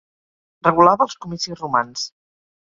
Regulava 0.67 1.05
els 1.07 1.17
comicis 1.27 1.61
romans. 1.65 2.09